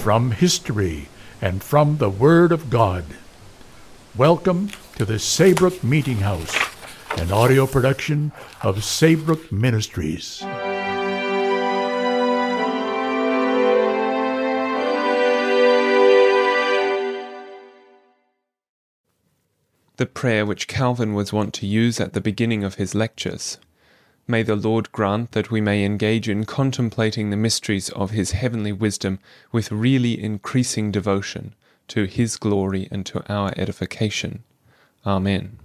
[0.00, 1.08] from history,
[1.42, 3.04] and from the Word of God.
[4.16, 6.56] Welcome to the Saybrook Meeting House,
[7.18, 8.32] an audio production
[8.62, 10.40] of Saybrook Ministries.
[19.98, 23.58] The prayer which Calvin was wont to use at the beginning of his lectures.
[24.30, 28.70] May the Lord grant that we may engage in contemplating the mysteries of His heavenly
[28.70, 29.18] wisdom
[29.50, 31.56] with really increasing devotion
[31.88, 34.44] to His glory and to our edification.
[35.04, 35.58] Amen.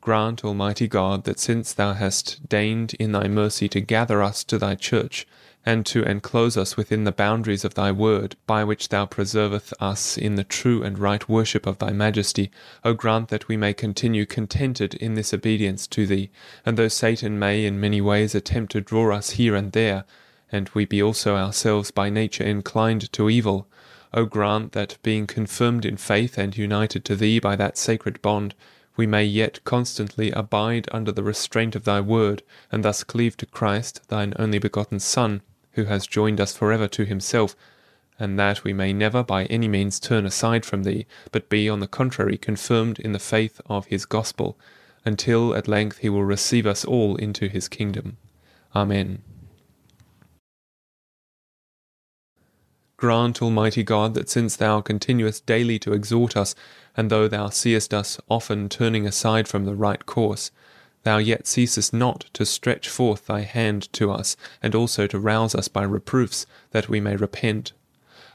[0.00, 4.56] Grant, Almighty God, that since Thou hast deigned in Thy mercy to gather us to
[4.56, 5.26] Thy church,
[5.68, 10.16] and to enclose us within the boundaries of thy word, by which thou preserveth us
[10.16, 12.50] in the true and right worship of thy majesty,
[12.86, 16.30] O grant that we may continue contented in this obedience to thee,
[16.64, 20.04] and though Satan may in many ways attempt to draw us here and there,
[20.50, 23.68] and we be also ourselves by nature inclined to evil,
[24.14, 28.54] O grant that, being confirmed in faith and united to thee by that sacred bond,
[28.96, 33.44] we may yet constantly abide under the restraint of thy word, and thus cleave to
[33.44, 37.54] Christ, thine only begotten Son, who has joined us forever to himself,
[38.18, 41.80] and that we may never by any means turn aside from thee, but be on
[41.80, 44.58] the contrary confirmed in the faith of his gospel,
[45.04, 48.16] until at length he will receive us all into his kingdom.
[48.74, 49.22] Amen.
[52.96, 56.56] Grant, Almighty God, that since thou continuest daily to exhort us,
[56.96, 60.50] and though thou seest us often turning aside from the right course,
[61.08, 65.54] thou yet ceasest not to stretch forth thy hand to us, and also to rouse
[65.54, 67.72] us by reproofs, that we may repent.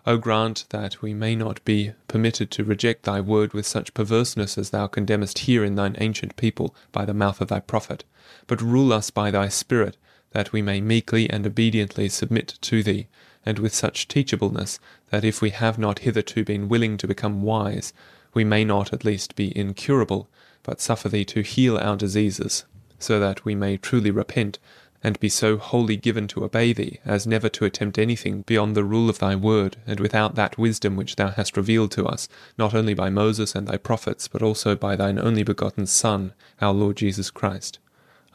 [0.08, 4.58] O grant that we may not be permitted to reject thy word with such perverseness
[4.58, 8.06] as thou condemnest here in thine ancient people by the mouth of thy prophet,
[8.48, 9.96] but rule us by thy Spirit,
[10.32, 13.06] that we may meekly and obediently submit to thee,
[13.46, 14.80] and with such teachableness
[15.12, 17.94] that if we have not hitherto been willing to become wise,
[18.34, 20.28] we may not at least be incurable,
[20.64, 22.66] but suffer thee to heal our diseases,
[22.98, 24.60] so that we may truly repent,
[25.04, 28.86] and be so wholly given to obey thee, as never to attempt anything beyond the
[28.86, 32.74] rule of thy word, and without that wisdom which thou hast revealed to us, not
[32.74, 36.96] only by Moses and thy prophets, but also by thine only begotten Son, our Lord
[36.96, 37.80] Jesus Christ.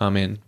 [0.00, 0.38] Amen.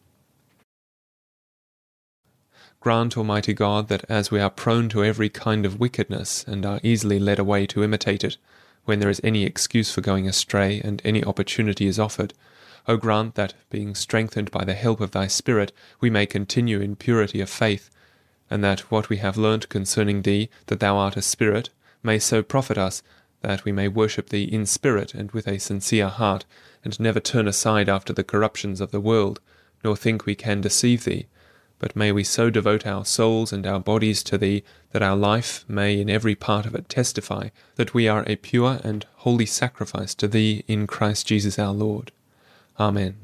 [2.80, 6.80] Grant, Almighty God, that as we are prone to every kind of wickedness, and are
[6.82, 8.36] easily led away to imitate it,
[8.84, 12.34] when there is any excuse for going astray and any opportunity is offered.
[12.88, 16.96] O grant that, being strengthened by the help of thy Spirit, we may continue in
[16.96, 17.90] purity of faith,
[18.50, 21.70] and that what we have learnt concerning thee, that thou art a Spirit,
[22.02, 23.02] may so profit us,
[23.42, 26.44] that we may worship thee in spirit and with a sincere heart,
[26.84, 29.40] and never turn aside after the corruptions of the world,
[29.82, 31.26] nor think we can deceive thee,
[31.80, 35.64] but may we so devote our souls and our bodies to Thee that our life
[35.66, 40.14] may in every part of it testify that we are a pure and holy sacrifice
[40.16, 42.12] to Thee in Christ Jesus our Lord.
[42.78, 43.16] Amen.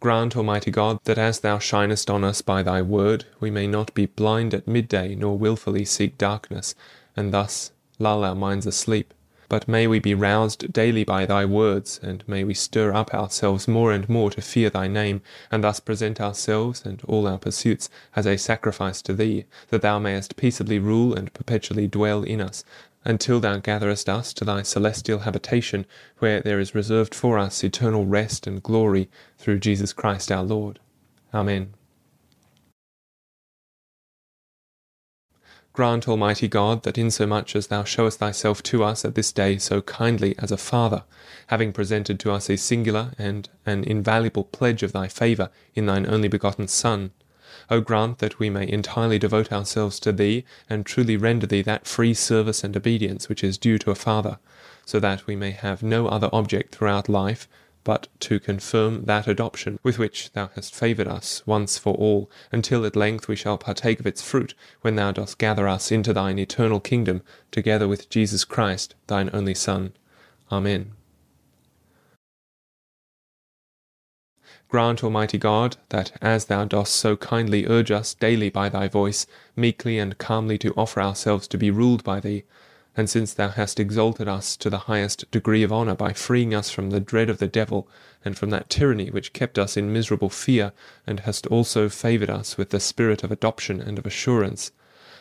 [0.00, 3.94] Grant, Almighty God, that as Thou shinest on us by Thy word, we may not
[3.94, 6.74] be blind at midday nor wilfully seek darkness,
[7.16, 9.14] and thus lull our minds asleep
[9.54, 13.68] but may we be roused daily by thy words, and may we stir up ourselves
[13.68, 17.88] more and more to fear thy name, and thus present ourselves and all our pursuits
[18.16, 22.64] as a sacrifice to thee, that thou mayest peaceably rule and perpetually dwell in us,
[23.04, 25.86] until thou gatherest us to thy celestial habitation,
[26.18, 29.08] where there is reserved for us eternal rest and glory
[29.38, 30.80] through Jesus Christ our Lord.
[31.32, 31.74] Amen.
[35.74, 39.82] Grant, Almighty God, that insomuch as thou showest thyself to us at this day so
[39.82, 41.02] kindly as a Father,
[41.48, 46.06] having presented to us a singular and an invaluable pledge of thy favour in thine
[46.06, 47.10] only begotten Son,
[47.72, 51.88] O grant that we may entirely devote ourselves to thee, and truly render thee that
[51.88, 54.38] free service and obedience which is due to a father,
[54.86, 57.48] so that we may have no other object throughout life
[57.84, 62.84] but to confirm that adoption with which thou hast favoured us once for all, until
[62.84, 66.38] at length we shall partake of its fruit, when thou dost gather us into thine
[66.38, 69.92] eternal kingdom, together with Jesus Christ, thine only Son.
[70.50, 70.92] Amen.
[74.68, 79.26] Grant, Almighty God, that as thou dost so kindly urge us daily by thy voice,
[79.54, 82.44] meekly and calmly to offer ourselves to be ruled by thee,
[82.96, 86.70] and since thou hast exalted us to the highest degree of honour by freeing us
[86.70, 87.88] from the dread of the devil
[88.24, 90.72] and from that tyranny which kept us in miserable fear,
[91.06, 94.70] and hast also favoured us with the spirit of adoption and of assurance,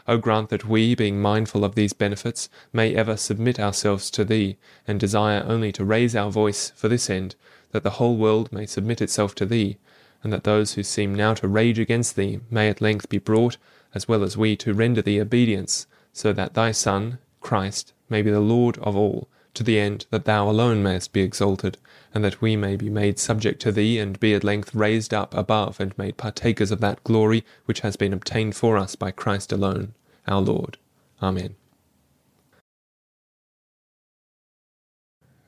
[0.06, 4.58] O grant that we, being mindful of these benefits, may ever submit ourselves to thee,
[4.86, 7.36] and desire only to raise our voice for this end,
[7.72, 9.78] that the whole world may submit itself to thee,
[10.22, 13.56] and that those who seem now to rage against thee may at length be brought,
[13.96, 18.32] as well as we, to render thee obedience, so that thy Son, Christ, may be
[18.32, 21.78] the Lord of all, to the end that thou alone mayest be exalted,
[22.14, 25.36] and that we may be made subject to thee, and be at length raised up
[25.36, 29.52] above and made partakers of that glory which has been obtained for us by Christ
[29.52, 29.94] alone,
[30.28, 30.78] our Lord.
[31.22, 31.56] Amen.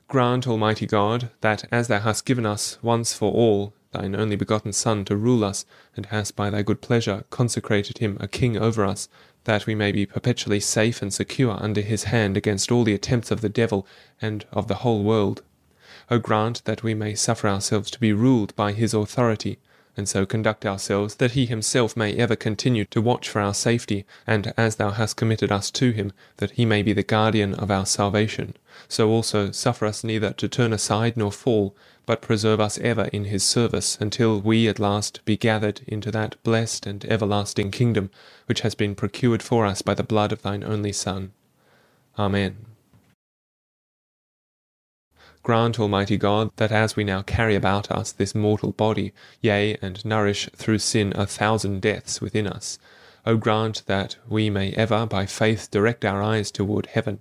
[0.07, 4.74] Grant, Almighty God, that as thou hast given us once for all thine only begotten
[4.74, 5.65] Son to rule us,
[5.95, 9.07] and hast by thy good pleasure consecrated him a king over us,
[9.45, 13.31] that we may be perpetually safe and secure under his hand against all the attempts
[13.31, 13.88] of the devil
[14.21, 15.42] and of the whole world.
[16.12, 19.57] O grant that we may suffer ourselves to be ruled by his authority,
[19.97, 24.06] and so conduct ourselves that he himself may ever continue to watch for our safety,
[24.27, 27.71] and as thou hast committed us to him, that he may be the guardian of
[27.71, 28.56] our salvation,
[28.88, 31.75] so also suffer us neither to turn aside nor fall,
[32.06, 36.36] but preserve us ever in his service, until we at last be gathered into that
[36.44, 38.12] blessed and everlasting kingdom
[38.45, 41.31] which has been procured for us by the blood of thine only Son.
[42.18, 42.75] Amen.
[45.45, 50.03] Grant, Almighty God, that as we now carry about us this mortal body, yea, and
[50.03, 52.80] nourish through sin a thousand deaths within us,
[53.27, 57.19] O grant that we may ever by faith direct our eyes toward heaven,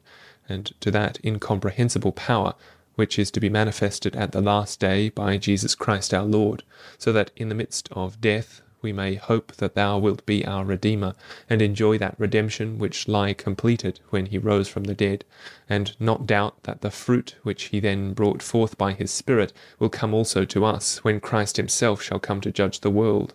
[0.49, 2.55] and to that incomprehensible power
[2.95, 6.63] which is to be manifested at the last day by Jesus Christ our Lord,
[6.97, 10.65] so that in the midst of death we may hope that thou wilt be our
[10.65, 11.15] Redeemer,
[11.51, 15.25] and enjoy that redemption which lie completed when he rose from the dead,
[15.69, 19.89] and not doubt that the fruit which he then brought forth by his Spirit will
[19.89, 23.33] come also to us when Christ himself shall come to judge the world.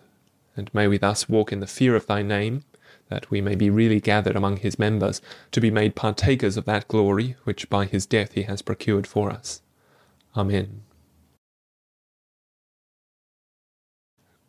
[0.56, 2.62] And may we thus walk in the fear of thy name,
[3.08, 5.20] that we may be really gathered among his members,
[5.50, 9.30] to be made partakers of that glory which by his death he has procured for
[9.30, 9.62] us.
[10.36, 10.82] Amen.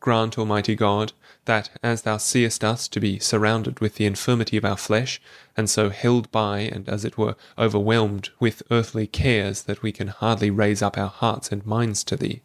[0.01, 1.13] Grant, Almighty God,
[1.45, 5.21] that as thou seest us to be surrounded with the infirmity of our flesh,
[5.55, 10.07] and so held by and as it were overwhelmed with earthly cares that we can
[10.07, 12.41] hardly raise up our hearts and minds to thee,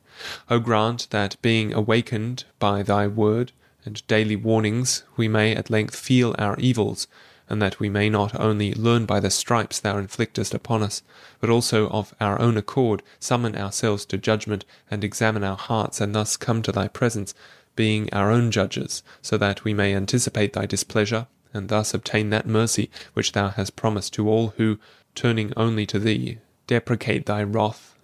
[0.51, 3.53] O grant that being awakened by thy word
[3.87, 7.07] and daily warnings we may at length feel our evils,
[7.49, 11.03] and that we may not only learn by the stripes thou inflictest upon us,
[11.41, 16.15] but also of our own accord summon ourselves to judgment and examine our hearts, and
[16.15, 17.35] thus come to thy presence,
[17.77, 22.47] being our own judges, so that we may anticipate thy displeasure, and thus obtain that
[22.47, 24.79] mercy which thou hast promised to all who,
[25.15, 27.95] turning only to thee, deprecate thy wrath,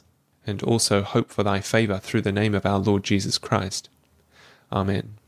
[0.47, 3.89] and also hope for thy favour through the name of our Lord Jesus Christ.
[4.73, 5.19] Amen.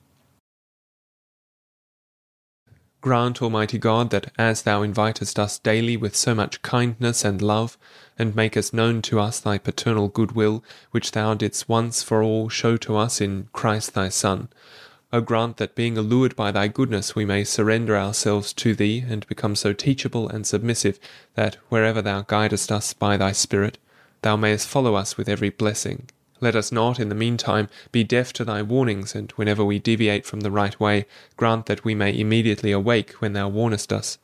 [3.04, 7.76] Grant, Almighty God, that as thou invitest us daily with so much kindness and love,
[8.18, 12.78] and makest known to us thy paternal goodwill, which thou didst once for all show
[12.78, 14.48] to us in Christ thy Son,
[15.12, 19.26] O grant that being allured by thy goodness we may surrender ourselves to thee, and
[19.26, 20.98] become so teachable and submissive
[21.34, 23.76] that wherever thou guidest us by thy Spirit,
[24.22, 26.08] thou mayest follow us with every blessing.
[26.40, 30.26] Let us not, in the meantime, be deaf to thy warnings, and whenever we deviate
[30.26, 34.18] from the right way, grant that we may immediately awake when thou warnest us,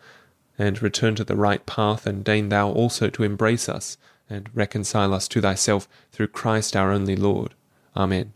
[0.59, 3.97] and return to the right path, and deign thou also to embrace us,
[4.29, 7.55] and reconcile us to thyself through Christ our only Lord.
[7.97, 8.33] Amen.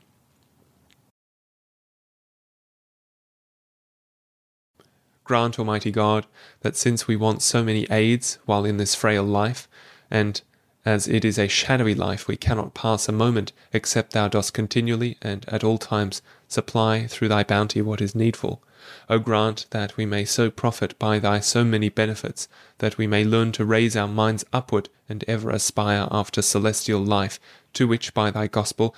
[5.24, 6.26] Grant, Almighty God,
[6.60, 9.68] that since we want so many aids while in this frail life,
[10.10, 10.42] and
[10.84, 15.16] as it is a shadowy life, we cannot pass a moment except thou dost continually
[15.22, 18.62] and at all times supply through thy bounty what is needful.
[19.08, 22.48] O grant that we may so profit by thy so many benefits,
[22.78, 27.40] that we may learn to raise our minds upward and ever aspire after celestial life,
[27.72, 28.94] to which by thy gospel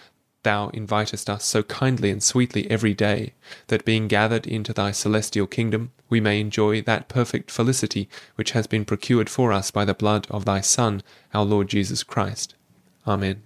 [0.47, 3.33] thou invitest us so kindly and sweetly every day,
[3.67, 8.69] that being gathered into thy celestial kingdom, we may enjoy that perfect felicity which has
[8.69, 11.03] been procured for us by the blood of thy Son,
[11.35, 12.55] our Lord Jesus Christ.
[13.09, 13.43] Amen.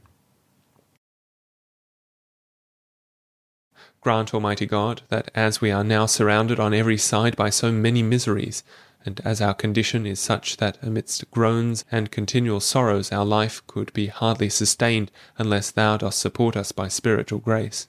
[4.03, 8.03] Grant, Almighty God, that as we are now surrounded on every side by so many
[8.03, 8.63] miseries,
[9.05, 13.93] and as our condition is such that amidst groans and continual sorrows our life could
[13.93, 17.89] be hardly sustained unless thou dost support us by spiritual grace,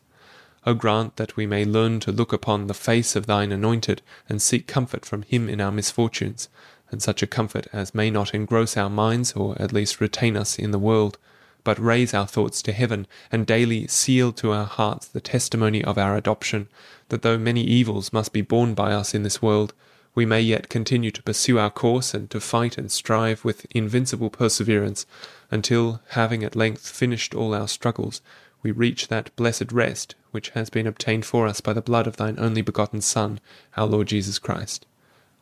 [0.65, 4.41] O grant that we may learn to look upon the face of thine anointed, and
[4.41, 6.50] seek comfort from him in our misfortunes,
[6.91, 10.60] and such a comfort as may not engross our minds, or at least retain us
[10.60, 11.18] in the world,
[11.63, 15.98] but raise our thoughts to heaven, and daily seal to our hearts the testimony of
[15.98, 16.68] our adoption,
[17.10, 19.74] that though many evils must be borne by us in this world,
[20.13, 24.30] we may yet continue to pursue our course and to fight and strive with invincible
[24.30, 25.06] perseverance,
[25.50, 28.22] until, having at length finished all our struggles,
[28.63, 32.18] we reach that blessed rest which has been obtained for us by the blood of
[32.18, 33.39] thine only begotten Son,
[33.75, 34.86] our Lord Jesus Christ.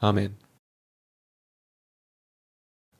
[0.02, 0.38] Amen.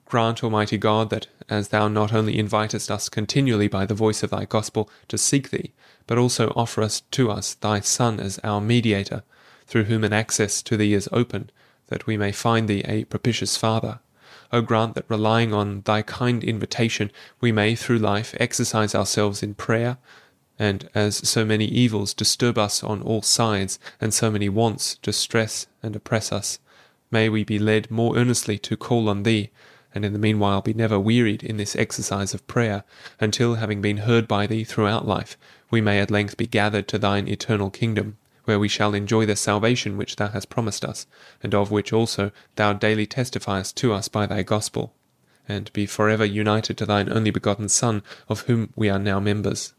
[0.06, 4.32] Grant, Almighty God, that as thou not only invitest us continually by the voice of
[4.32, 5.72] thy gospel to seek thee,
[6.08, 9.24] but also offerest to us thy Son as our mediator,
[9.68, 11.52] through whom an access to thee is open,
[11.90, 14.00] that we may find thee a propitious Father.
[14.52, 19.54] O grant that relying on thy kind invitation, we may through life exercise ourselves in
[19.54, 19.98] prayer,
[20.58, 25.68] and as so many evils disturb us on all sides, and so many wants distress
[25.84, 26.60] and oppress us,
[27.12, 29.52] may we be led more earnestly to call on thee,
[29.94, 32.84] and in the meanwhile be never wearied in this exercise of prayer,
[33.20, 35.38] until, having been heard by thee throughout life,
[35.72, 38.18] we may at length be gathered to thine eternal kingdom,
[38.50, 41.06] where we shall enjoy the salvation which thou hast promised us,
[41.44, 44.92] and of which also thou daily testifiest to us by thy gospel,
[45.48, 49.20] and be for ever united to thine only begotten Son, of whom we are now
[49.20, 49.76] members,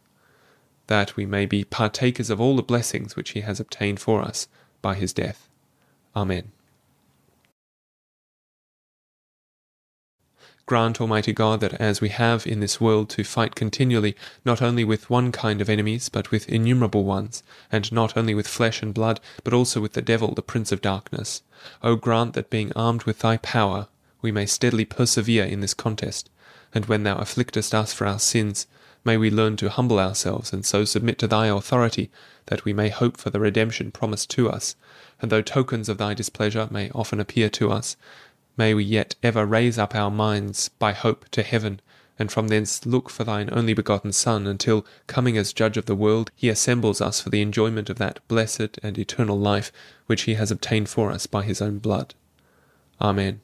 [0.86, 4.46] that we may be partakers of all the blessings which he has obtained for us
[4.80, 5.48] by his death.
[6.14, 6.52] Amen.
[10.70, 14.84] Grant, Almighty God, that as we have in this world to fight continually, not only
[14.84, 18.94] with one kind of enemies, but with innumerable ones, and not only with flesh and
[18.94, 21.42] blood, but also with the devil, the prince of darkness,
[21.82, 23.88] O grant that being armed with thy power,
[24.22, 26.30] we may steadily persevere in this contest,
[26.72, 28.68] and when thou afflictest us for our sins,
[29.04, 32.12] may we learn to humble ourselves and so submit to thy authority,
[32.46, 34.76] that we may hope for the redemption promised to us,
[35.20, 37.96] and though tokens of thy displeasure may often appear to us,
[38.56, 41.80] May we yet ever raise up our minds by hope to heaven,
[42.18, 45.94] and from thence look for thine only begotten Son, until, coming as Judge of the
[45.94, 49.72] world, he assembles us for the enjoyment of that blessed and eternal life
[50.06, 52.14] which he has obtained for us by his own blood.
[53.00, 53.40] Amen.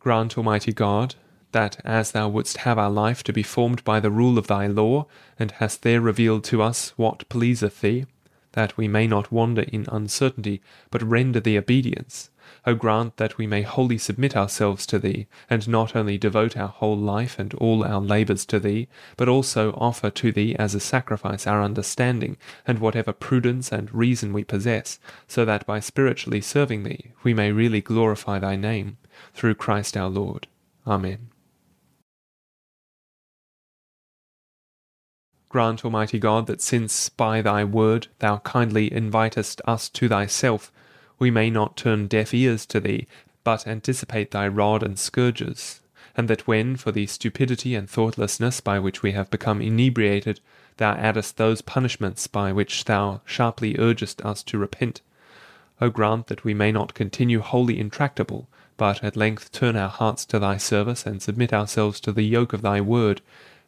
[0.00, 1.14] Grant, Almighty God,
[1.52, 4.66] that as thou wouldst have our life to be formed by the rule of thy
[4.66, 5.06] law,
[5.38, 8.04] and hast there revealed to us what pleaseth thee,
[8.52, 12.30] that we may not wander in uncertainty, but render thee obedience.
[12.64, 16.68] O grant that we may wholly submit ourselves to thee, and not only devote our
[16.68, 20.80] whole life and all our labours to thee, but also offer to thee as a
[20.80, 26.84] sacrifice our understanding, and whatever prudence and reason we possess, so that by spiritually serving
[26.84, 28.96] thee we may really glorify thy name,
[29.34, 30.46] through Christ our Lord.
[30.86, 31.31] Amen.
[35.52, 40.72] Grant, Almighty God, that since by thy word thou kindly invitest us to thyself,
[41.18, 43.06] we may not turn deaf ears to thee,
[43.44, 45.82] but anticipate thy rod and scourges,
[46.16, 50.40] and that when, for the stupidity and thoughtlessness by which we have become inebriated,
[50.78, 55.02] thou addest those punishments by which thou sharply urgest us to repent,
[55.82, 60.24] O grant that we may not continue wholly intractable, but at length turn our hearts
[60.24, 63.20] to thy service and submit ourselves to the yoke of thy word,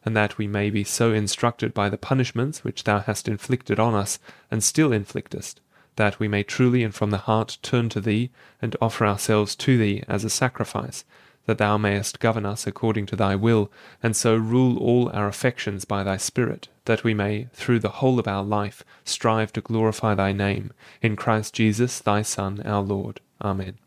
[0.04, 3.94] and that we may be so instructed by the punishments which thou hast inflicted on
[3.94, 4.18] us,
[4.50, 5.60] and still inflictest,
[5.96, 8.30] that we may truly and from the heart turn to thee,
[8.60, 11.04] and offer ourselves to thee as a sacrifice,
[11.46, 13.70] that thou mayest govern us according to thy will,
[14.02, 18.18] and so rule all our affections by thy Spirit, that we may, through the whole
[18.18, 23.20] of our life, strive to glorify thy name, in Christ Jesus thy Son, our Lord.
[23.42, 23.78] Amen.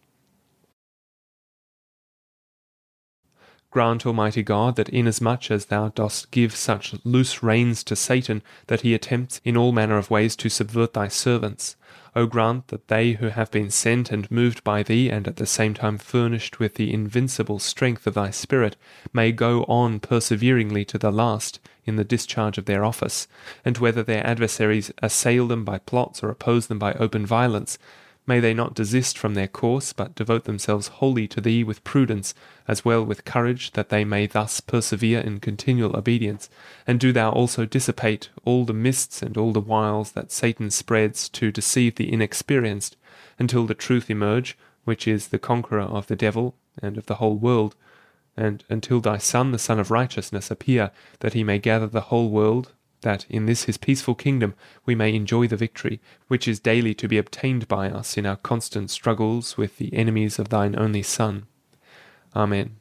[3.69, 8.81] Grant, Almighty God, that inasmuch as thou dost give such loose reins to Satan that
[8.81, 11.75] he attempts in all manner of ways to subvert thy servants,
[12.15, 15.45] O grant that they who have been sent and moved by thee, and at the
[15.45, 18.75] same time furnished with the invincible strength of thy Spirit,
[19.13, 23.27] may go on perseveringly to the last in the discharge of their office,
[23.63, 27.77] and whether their adversaries assail them by plots or oppose them by open violence,
[28.27, 32.35] May they not desist from their course, but devote themselves wholly to thee with prudence,
[32.67, 36.49] as well with courage, that they may thus persevere in continual obedience.
[36.85, 41.29] And do thou also dissipate all the mists and all the wiles that Satan spreads
[41.29, 42.97] to deceive the inexperienced,
[43.39, 47.37] until the truth emerge, which is the conqueror of the devil and of the whole
[47.37, 47.75] world,
[48.35, 50.91] and until thy Son, the Sun of Righteousness, appear,
[51.21, 52.73] that he may gather the whole world
[53.07, 54.53] that in this his peaceful kingdom
[54.85, 58.35] we may enjoy the victory, which is daily to be obtained by us in our
[58.35, 61.45] constant struggles with the enemies of thine only Son.
[62.35, 62.75] Amen.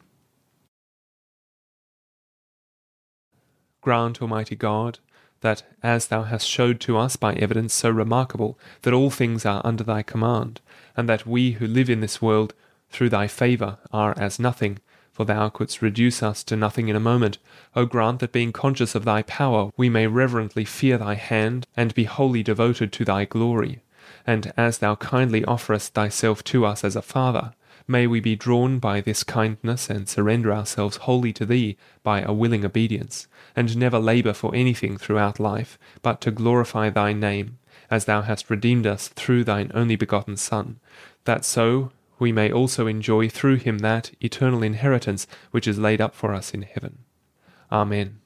[3.80, 4.98] Grant, Almighty God,
[5.42, 9.62] that as thou hast showed to us by evidence so remarkable that all things are
[9.64, 10.60] under thy command,
[10.96, 12.52] and that we who live in this world
[12.90, 14.80] through thy favour are as nothing,
[15.16, 17.38] for thou couldst reduce us to nothing in a moment.
[17.74, 21.94] O grant that being conscious of thy power, we may reverently fear thy hand, and
[21.94, 23.80] be wholly devoted to thy glory.
[24.26, 27.54] And as thou kindly offerest thyself to us as a Father,
[27.88, 32.34] may we be drawn by this kindness and surrender ourselves wholly to thee by a
[32.34, 37.56] willing obedience, and never labour for anything throughout life, but to glorify thy name,
[37.90, 40.78] as thou hast redeemed us through thine only begotten Son,
[41.24, 46.14] that so we may also enjoy through him that eternal inheritance which is laid up
[46.14, 46.98] for us in heaven.
[47.70, 48.20] Amen.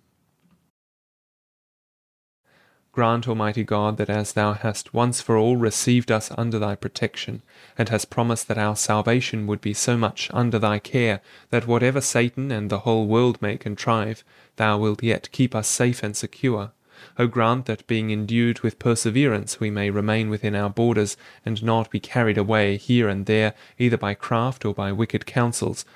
[2.93, 7.41] Grant, Almighty God, that as thou hast once for all received us under thy protection,
[7.79, 11.21] and hast promised that our salvation would be so much under thy care,
[11.51, 14.25] that whatever Satan and the whole world may contrive,
[14.57, 16.73] thou wilt yet keep us safe and secure,
[17.19, 21.17] O grant that being endued with perseverance we may remain within our borders,
[21.47, 25.87] and not be carried away here and there, either by craft or by wicked counsels,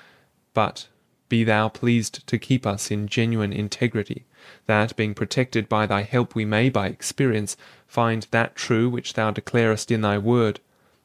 [0.55, 0.87] but
[1.29, 4.25] be thou pleased to keep us in genuine integrity,
[4.65, 7.55] that, being protected by thy help, we may, by experience,
[7.87, 10.59] find that true which thou declarest in thy word,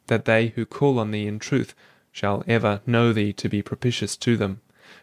[0.07, 1.75] that they who call on thee in truth
[2.11, 4.61] shall ever know thee to be propitious to them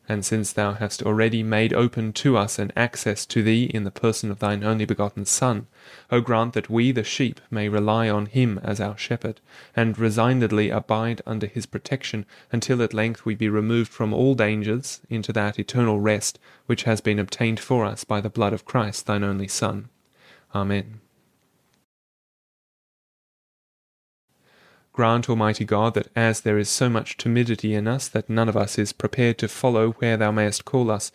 [0.08, 3.90] and since thou hast already made open to us an access to thee in the
[3.90, 5.66] person of thine only begotten Son,
[6.10, 9.40] O grant that we the sheep may rely on him as our shepherd,
[9.74, 15.00] and resignedly abide under his protection until at length we be removed from all dangers
[15.08, 19.06] into that eternal rest which has been obtained for us by the blood of Christ
[19.06, 19.88] thine only Son.
[20.54, 21.00] Amen.
[24.98, 28.56] Grant, Almighty God, that as there is so much timidity in us that none of
[28.56, 31.12] us is prepared to follow where thou mayest call us,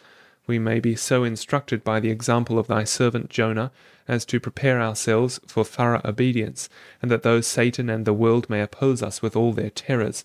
[0.48, 3.74] we may be so instructed by the example of thy servant Jonah
[4.08, 6.70] as to prepare ourselves for thorough obedience,
[7.02, 10.24] and that though Satan and the world may oppose us with all their terrors,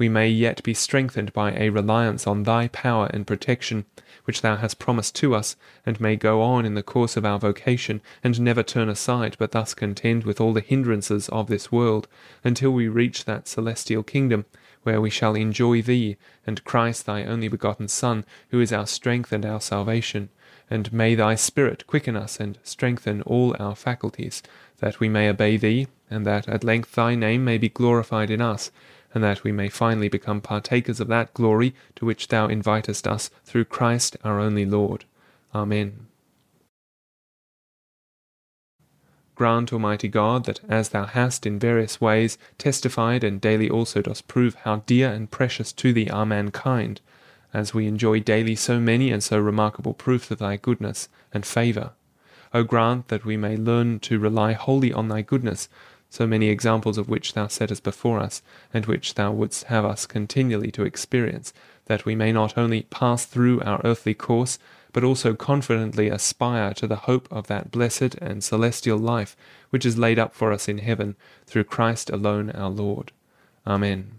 [0.00, 3.84] we may yet be strengthened by a reliance on thy power and protection,
[4.24, 7.38] which thou hast promised to us, and may go on in the course of our
[7.38, 12.08] vocation, and never turn aside, but thus contend with all the hindrances of this world,
[12.42, 14.46] until we reach that celestial kingdom,
[14.84, 19.32] where we shall enjoy thee, and Christ thy only begotten Son, who is our strength
[19.32, 20.30] and our salvation.
[20.70, 24.42] And may thy Spirit quicken us and strengthen all our faculties,
[24.78, 28.40] that we may obey thee, and that at length thy name may be glorified in
[28.40, 28.70] us
[29.12, 33.30] and that we may finally become partakers of that glory to which thou invitest us
[33.44, 35.04] through Christ our only Lord.
[35.54, 36.06] Amen.
[39.34, 44.28] Grant, Almighty God, that as thou hast in various ways testified and daily also dost
[44.28, 47.00] prove how dear and precious to thee are mankind,
[47.54, 51.92] as we enjoy daily so many and so remarkable proofs of thy goodness and favour,
[52.52, 55.68] O grant that we may learn to rely wholly on thy goodness,
[56.10, 58.42] so many examples of which thou settest before us,
[58.74, 61.54] and which thou wouldst have us continually to experience,
[61.86, 64.58] that we may not only pass through our earthly course,
[64.92, 69.36] but also confidently aspire to the hope of that blessed and celestial life
[69.70, 71.14] which is laid up for us in heaven
[71.46, 73.12] through Christ alone our Lord.
[73.66, 74.18] Amen.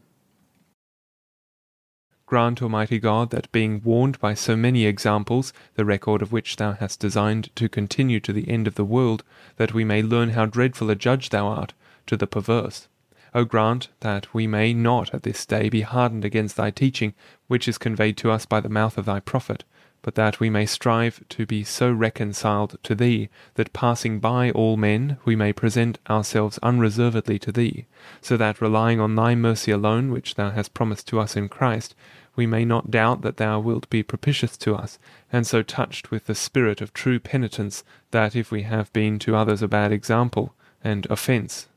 [2.25, 6.71] Grant, Almighty God, that being warned by so many examples, the record of which thou
[6.71, 9.25] hast designed to continue to the end of the world,
[9.58, 11.73] that we may learn how dreadful a judge thou art,
[12.08, 12.88] to the perverse.
[13.34, 17.14] O grant that we may not at this day be hardened against thy teaching,
[17.48, 19.64] which is conveyed to us by the mouth of thy prophet,
[20.02, 24.76] but that we may strive to be so reconciled to thee, that passing by all
[24.76, 27.86] men we may present ourselves unreservedly to thee,
[28.20, 31.96] so that relying on thy mercy alone, which thou hast promised to us in Christ,
[32.36, 34.98] we may not doubt that thou wilt be propitious to us,
[35.32, 39.36] and so touched with the spirit of true penitence, that if we have been to
[39.36, 41.68] others a bad example and offence,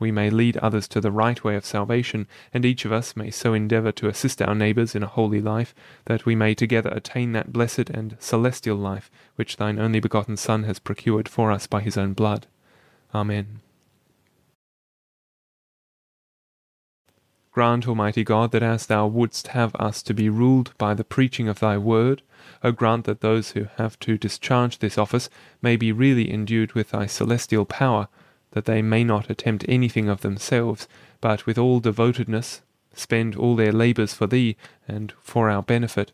[0.00, 3.30] we may lead others to the right way of salvation, and each of us may
[3.30, 5.74] so endeavour to assist our neighbours in a holy life,
[6.06, 10.64] that we may together attain that blessed and celestial life which thine only begotten Son
[10.64, 12.46] has procured for us by his own blood.
[13.14, 13.60] Amen.
[17.52, 21.48] Grant, Almighty God, that as thou wouldst have us to be ruled by the preaching
[21.48, 22.22] of thy word,
[22.62, 25.28] O grant that those who have to discharge this office
[25.60, 28.08] may be really endued with thy celestial power,
[28.52, 30.88] that they may not attempt anything of themselves,
[31.20, 32.62] but with all devotedness
[32.94, 34.56] spend all their labours for thee
[34.88, 36.12] and for our benefit,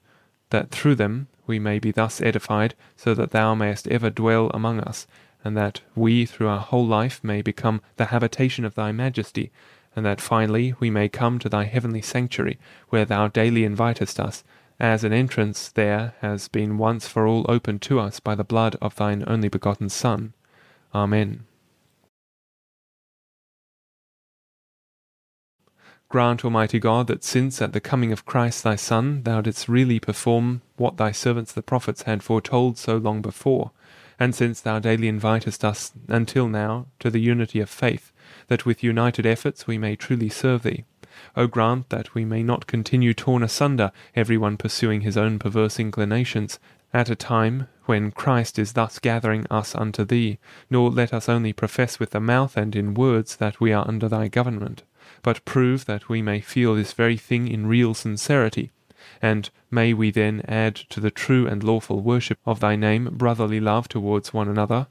[0.51, 4.81] that through them we may be thus edified, so that thou mayest ever dwell among
[4.81, 5.07] us,
[5.45, 9.51] and that we through our whole life may become the habitation of thy majesty,
[9.95, 14.45] and that finally we may come to thy heavenly sanctuary, where thou daily invitest us,
[14.79, 18.77] as an entrance there has been once for all opened to us by the blood
[18.83, 20.35] of thine only begotten Son.
[20.95, 21.45] Amen.
[26.09, 29.99] Grant, Almighty God, that since at the coming of Christ thy Son thou didst really
[29.99, 33.73] perform what thy servants the prophets had foretold so long before,
[34.17, 38.13] and since thou daily invitest us until now to the unity of faith,
[38.47, 40.85] that with united efforts we may truly serve thee.
[41.37, 45.81] O grant that we may not continue torn asunder, every one pursuing his own perverse
[45.81, 46.61] inclinations,
[46.95, 50.39] at a time when Christ is thus gathering us unto thee,
[50.71, 54.09] nor let us only profess with the mouth and in words that we are under
[54.09, 54.85] thy government
[55.23, 58.71] but prove that we may feel this very thing in real sincerity,
[59.23, 63.61] and may we then add to the true and lawful worship of thy name brotherly
[63.61, 64.87] love towards one another,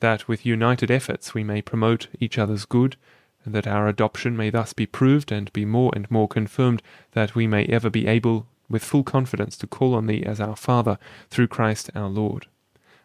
[0.00, 2.96] that with united efforts we may promote each other's good,
[3.44, 7.34] and that our adoption may thus be proved and be more and more confirmed, that
[7.34, 10.98] we may ever be able with full confidence to call on thee as our Father
[11.28, 12.46] through Christ our Lord.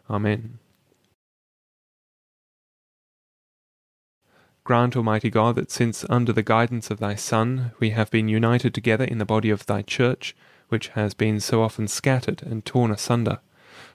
[0.08, 0.58] Amen.
[4.66, 8.74] Grant, Almighty God, that since under the guidance of thy Son we have been united
[8.74, 10.34] together in the body of thy church,
[10.70, 13.38] which has been so often scattered and torn asunder,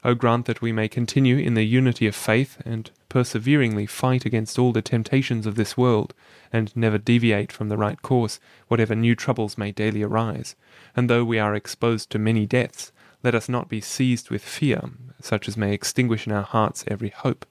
[0.06, 4.58] O grant that we may continue in the unity of faith and perseveringly fight against
[4.58, 6.14] all the temptations of this world,
[6.54, 10.56] and never deviate from the right course, whatever new troubles may daily arise.
[10.96, 14.90] And though we are exposed to many deaths, let us not be seized with fear,
[15.20, 17.46] such as may extinguish in our hearts every hope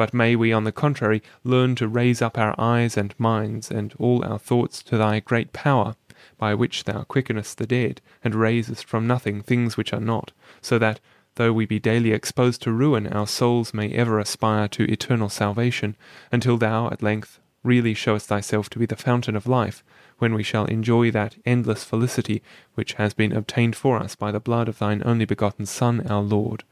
[0.00, 3.92] but may we, on the contrary, learn to raise up our eyes and minds and
[3.98, 5.94] all our thoughts to thy great power,
[6.38, 10.32] by which thou quickenest the dead, and raisest from nothing things which are not,
[10.62, 11.00] so that,
[11.34, 15.94] though we be daily exposed to ruin, our souls may ever aspire to eternal salvation,
[16.32, 19.84] until thou at length really showest thyself to be the fountain of life,
[20.16, 24.40] when we shall enjoy that endless felicity which has been obtained for us by the
[24.40, 26.64] blood of thine only begotten Son, our Lord.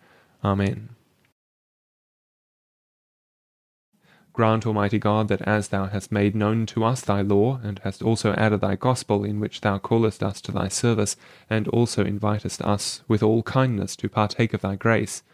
[0.43, 0.88] Amen.
[4.38, 8.05] Grant, Almighty God, that as thou hast made known to us thy law, and hast
[8.05, 11.16] also added thy gospel, in which thou callest us to thy service,
[11.51, 15.24] and also invitest us with all kindness to partake of thy grace,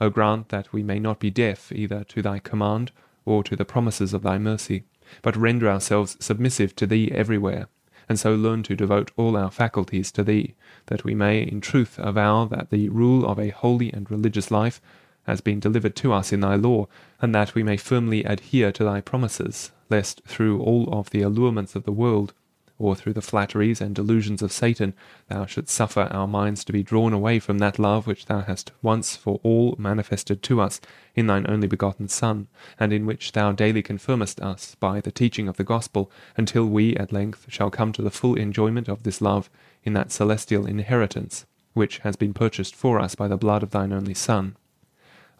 [0.00, 2.90] O grant that we may not be deaf either to thy command
[3.26, 4.84] or to the promises of thy mercy,
[5.20, 7.68] but render ourselves submissive to thee everywhere,
[8.08, 10.54] and so learn to devote all our faculties to thee,
[10.86, 14.80] that we may in truth avow that the rule of a holy and religious life
[15.28, 16.88] has been delivered to us in thy law,
[17.20, 21.74] and that we may firmly adhere to thy promises, lest through all of the allurements
[21.74, 22.32] of the world,
[22.78, 24.94] or through the flatteries and delusions of Satan,
[25.28, 28.72] thou shouldst suffer our minds to be drawn away from that love which thou hast
[28.80, 30.80] once for all manifested to us
[31.14, 32.46] in thine only begotten Son,
[32.80, 36.96] and in which thou daily confirmest us by the teaching of the gospel, until we
[36.96, 39.50] at length shall come to the full enjoyment of this love
[39.84, 43.92] in that celestial inheritance, which has been purchased for us by the blood of thine
[43.92, 44.56] only Son.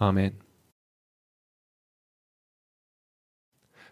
[0.00, 0.37] Amen.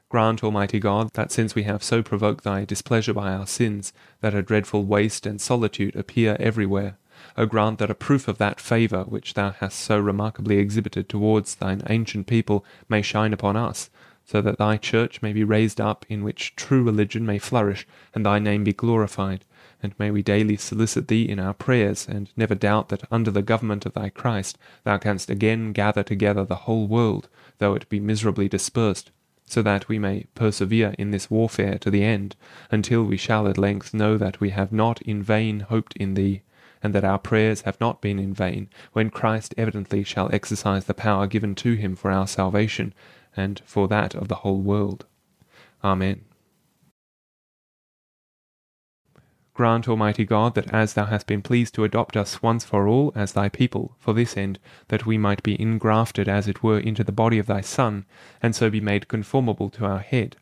[0.08, 4.34] Grant, Almighty God, that since we have so provoked thy displeasure by our sins, that
[4.34, 6.96] a dreadful waste and solitude appear everywhere,
[7.36, 11.56] O grant that a proof of that favour which thou hast so remarkably exhibited towards
[11.56, 13.90] thine ancient people may shine upon us,
[14.24, 18.24] so that thy church may be raised up, in which true religion may flourish, and
[18.24, 19.44] thy name be glorified,
[19.82, 23.42] and may we daily solicit thee in our prayers, and never doubt that under the
[23.42, 28.00] government of thy Christ thou canst again gather together the whole world, though it be
[28.00, 29.10] miserably dispersed,
[29.46, 32.36] so that we may persevere in this warfare to the end,
[32.70, 36.42] until we shall at length know that we have not in vain hoped in thee,
[36.82, 40.94] and that our prayers have not been in vain, when Christ evidently shall exercise the
[40.94, 42.92] power given to him for our salvation,
[43.36, 45.06] and for that of the whole world.
[45.84, 46.24] Amen.
[49.56, 53.10] Grant, Almighty God, that as thou hast been pleased to adopt us once for all
[53.14, 57.02] as thy people, for this end, that we might be ingrafted as it were into
[57.02, 58.04] the body of thy Son,
[58.42, 60.36] and so be made conformable to our head.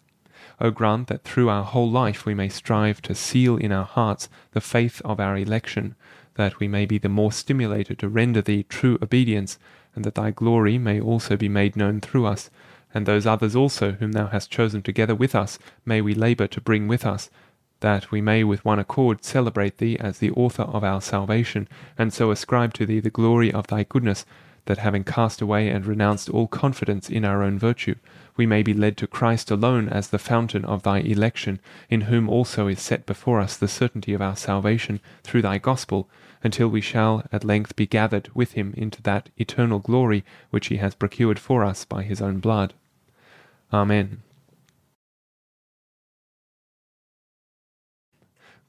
[0.61, 4.29] O grant that through our whole life we may strive to seal in our hearts
[4.51, 5.95] the faith of our election,
[6.35, 9.61] that we may be the more stimulated to render thee true obedience,
[9.95, 12.51] and that thy glory may also be made known through us,
[12.93, 16.61] and those others also whom thou hast chosen together with us may we labour to
[16.61, 17.31] bring with us,
[17.81, 22.13] that we may with one accord celebrate thee as the author of our salvation, and
[22.13, 24.25] so ascribe to thee the glory of thy goodness,
[24.67, 27.95] that having cast away and renounced all confidence in our own virtue,
[28.37, 31.61] we may be led to Christ alone as the fountain of thy election,
[31.91, 36.09] in whom also is set before us the certainty of our salvation through thy gospel,
[36.43, 40.77] until we shall at length be gathered with him into that eternal glory which he
[40.79, 42.75] has procured for us by his own blood.
[43.73, 44.23] Amen.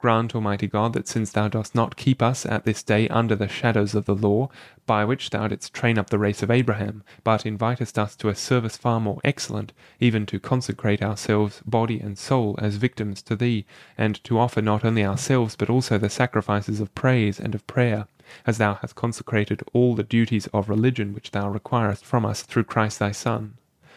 [0.05, 3.47] Grant, Almighty God, that since thou dost not keep us at this day under the
[3.47, 4.51] shadows of the law,
[4.85, 8.35] by which thou didst train up the race of Abraham, but invitest us to a
[8.35, 13.65] service far more excellent, even to consecrate ourselves, body and soul, as victims to thee,
[13.97, 18.05] and to offer not only ourselves, but also the sacrifices of praise and of prayer,
[18.45, 22.65] as thou hast consecrated all the duties of religion which thou requirest from us through
[22.65, 23.55] Christ thy Son.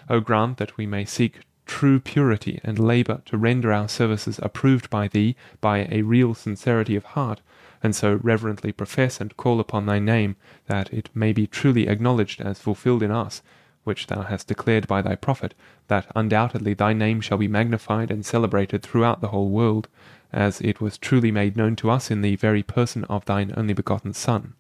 [0.09, 4.91] O grant that we may seek true purity and labour to render our services approved
[4.91, 7.41] by thee by a real sincerity of heart,
[7.83, 10.35] and so reverently profess and call upon thy name,
[10.67, 13.43] that it may be truly acknowledged as fulfilled in us,
[13.85, 15.55] which thou hast declared by thy prophet,
[15.87, 19.87] that undoubtedly thy name shall be magnified and celebrated throughout the whole world,
[20.33, 23.73] as it was truly made known to us in the very person of thine only
[23.73, 24.55] begotten Son.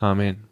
[0.00, 0.45] Amen.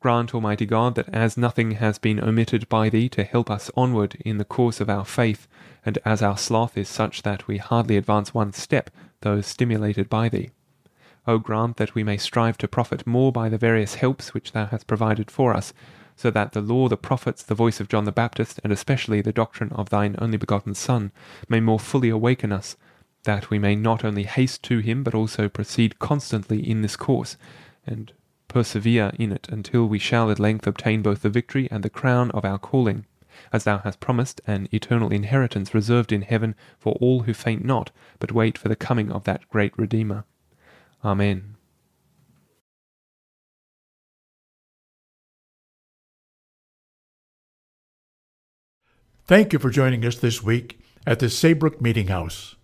[0.00, 4.16] Grant, Almighty God, that as nothing has been omitted by thee to help us onward
[4.24, 5.48] in the course of our faith,
[5.84, 8.90] and as our sloth is such that we hardly advance one step,
[9.22, 10.50] though stimulated by thee,
[11.26, 14.66] O grant that we may strive to profit more by the various helps which thou
[14.66, 15.72] hast provided for us,
[16.14, 19.32] so that the law, the prophets, the voice of John the Baptist, and especially the
[19.32, 21.10] doctrine of thine only begotten Son,
[21.48, 22.76] may more fully awaken us,
[23.24, 27.36] that we may not only haste to him, but also proceed constantly in this course,
[27.86, 28.12] and
[28.48, 32.30] persevere in it until we shall at length obtain both the victory and the crown
[32.32, 33.06] of our calling,
[33.52, 37.90] as thou hast promised an eternal inheritance reserved in heaven for all who faint not,
[38.18, 40.24] but wait for the coming of that great Redeemer.
[41.04, 41.56] Amen.
[49.26, 52.54] Thank you for joining us this week at the Saybrook Meeting House.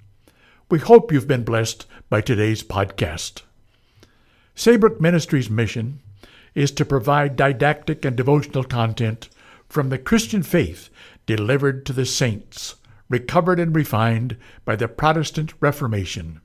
[0.71, 3.43] We hope you've been blessed by today's podcast.
[4.55, 6.01] Saybrook Ministries' mission
[6.55, 9.29] is to provide didactic and devotional content
[9.69, 10.91] from the Christian faith
[11.25, 12.75] delivered to the saints,
[13.09, 16.41] recovered and refined by the Protestant Reformation.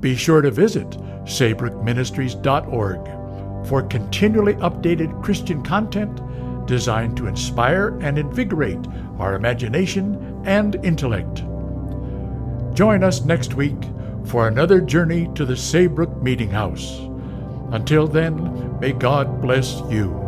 [0.00, 0.88] Be sure to visit
[1.24, 6.20] saybrookministries.org for continually updated Christian content
[6.66, 8.86] designed to inspire and invigorate
[9.18, 11.44] our imagination and intellect.
[12.74, 13.76] Join us next week
[14.24, 17.00] for another journey to the Saybrook Meeting House.
[17.70, 20.23] Until then, may God bless you.